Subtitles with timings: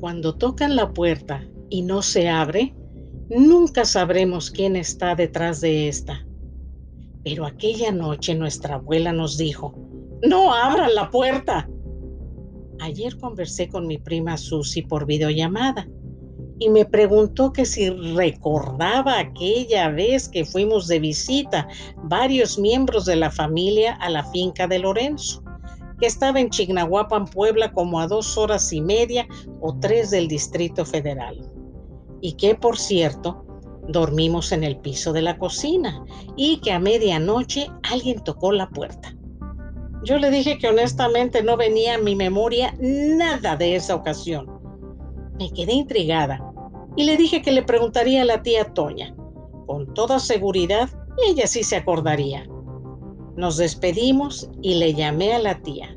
[0.00, 2.74] Cuando tocan la puerta y no se abre,
[3.28, 6.26] nunca sabremos quién está detrás de esta.
[7.22, 9.74] Pero aquella noche nuestra abuela nos dijo,
[10.26, 11.68] no abran la puerta.
[12.80, 15.86] Ayer conversé con mi prima Susi por videollamada
[16.58, 21.68] y me preguntó que si recordaba aquella vez que fuimos de visita
[22.04, 25.42] varios miembros de la familia a la finca de Lorenzo,
[26.00, 29.28] que estaba en Chignahuapan, Puebla, como a dos horas y media
[29.60, 31.38] o tres del Distrito Federal.
[32.20, 33.44] Y que, por cierto,
[33.88, 36.04] dormimos en el piso de la cocina
[36.36, 39.14] y que a medianoche alguien tocó la puerta.
[40.04, 44.48] Yo le dije que honestamente no venía a mi memoria nada de esa ocasión.
[45.38, 46.40] Me quedé intrigada
[46.96, 49.14] y le dije que le preguntaría a la tía Toña.
[49.66, 50.88] Con toda seguridad,
[51.28, 52.46] ella sí se acordaría.
[53.36, 55.96] Nos despedimos y le llamé a la tía.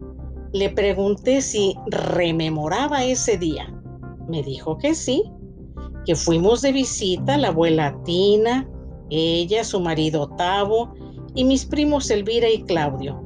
[0.54, 3.73] Le pregunté si rememoraba ese día.
[4.28, 5.23] Me dijo que sí,
[6.06, 8.70] que fuimos de visita la abuela Tina,
[9.09, 10.94] ella, su marido Tavo
[11.36, 13.22] y mis primos Elvira y Claudio,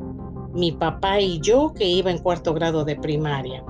[0.54, 3.64] mi papá y yo que iba en cuarto grado de primaria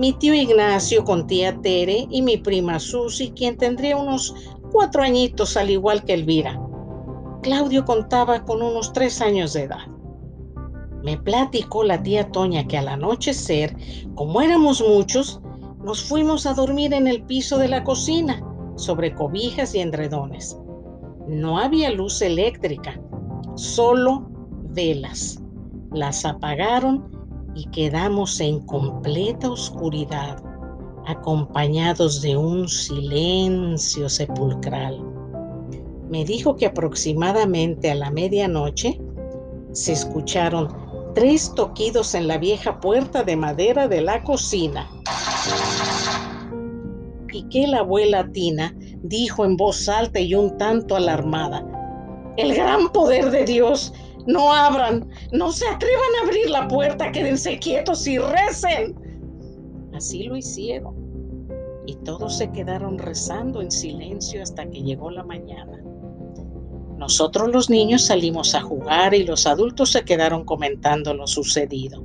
[0.00, 4.34] mi tío Ignacio con tía Tere y mi prima Susi, quien tendría unos
[4.72, 6.58] cuatro añitos al igual que Elvira.
[7.42, 9.86] Claudio contaba con unos tres años de edad.
[11.02, 13.74] Me platicó la tía Toña que al anochecer,
[14.14, 15.40] como éramos muchos,
[15.82, 18.44] nos fuimos a dormir en el piso de la cocina,
[18.76, 20.58] sobre cobijas y endredones.
[21.26, 23.00] No había luz eléctrica,
[23.54, 24.28] solo
[24.70, 25.42] velas.
[25.92, 27.08] Las apagaron
[27.54, 30.42] y quedamos en completa oscuridad,
[31.06, 35.02] acompañados de un silencio sepulcral.
[36.10, 39.00] Me dijo que aproximadamente a la medianoche
[39.70, 40.68] se escucharon
[41.14, 44.90] tres toquidos en la vieja puerta de madera de la cocina.
[47.32, 51.64] Y que la abuela Tina dijo en voz alta y un tanto alarmada,
[52.36, 53.92] el gran poder de Dios
[54.26, 58.96] no abran, no se atrevan a abrir la puerta, quédense quietos y recen.
[59.94, 60.96] Así lo hicieron.
[61.86, 65.80] Y todos se quedaron rezando en silencio hasta que llegó la mañana.
[67.00, 72.04] Nosotros los niños salimos a jugar y los adultos se quedaron comentando lo sucedido.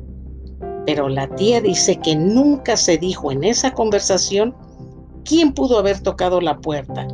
[0.88, 4.56] Pero la tía dice que nunca se dijo en esa conversación
[5.26, 7.08] quién pudo haber tocado la puerta,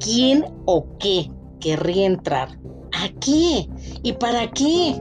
[0.00, 2.58] quién o qué querría entrar
[2.92, 3.68] ¿A qué?
[4.02, 5.00] ¿Y para qué?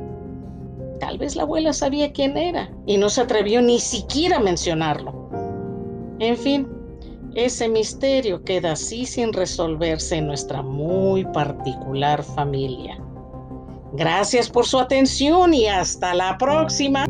[0.99, 5.29] Tal vez la abuela sabía quién era y no se atrevió ni siquiera a mencionarlo.
[6.19, 6.67] En fin,
[7.35, 12.97] ese misterio queda así sin resolverse en nuestra muy particular familia.
[13.93, 17.05] Gracias por su atención y hasta la próxima.